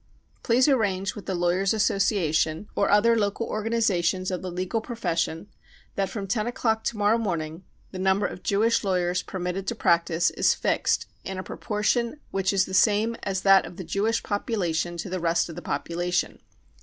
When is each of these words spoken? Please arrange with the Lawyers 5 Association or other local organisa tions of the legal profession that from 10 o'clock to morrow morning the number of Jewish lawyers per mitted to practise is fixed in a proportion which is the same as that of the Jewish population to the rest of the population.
Please 0.41 0.67
arrange 0.67 1.13
with 1.13 1.27
the 1.27 1.35
Lawyers 1.35 1.73
5 1.73 1.77
Association 1.77 2.67
or 2.75 2.89
other 2.89 3.15
local 3.15 3.47
organisa 3.47 4.03
tions 4.03 4.31
of 4.31 4.41
the 4.41 4.49
legal 4.49 4.81
profession 4.81 5.45
that 5.93 6.09
from 6.09 6.25
10 6.25 6.47
o'clock 6.47 6.83
to 6.85 6.97
morrow 6.97 7.19
morning 7.19 7.63
the 7.91 7.99
number 7.99 8.25
of 8.25 8.41
Jewish 8.41 8.83
lawyers 8.83 9.21
per 9.21 9.37
mitted 9.37 9.67
to 9.67 9.75
practise 9.75 10.31
is 10.31 10.55
fixed 10.55 11.05
in 11.23 11.37
a 11.37 11.43
proportion 11.43 12.19
which 12.31 12.51
is 12.51 12.65
the 12.65 12.73
same 12.73 13.15
as 13.21 13.41
that 13.41 13.63
of 13.63 13.77
the 13.77 13.83
Jewish 13.83 14.23
population 14.23 14.97
to 14.97 15.07
the 15.07 15.19
rest 15.19 15.49
of 15.49 15.55
the 15.55 15.61
population. 15.61 16.39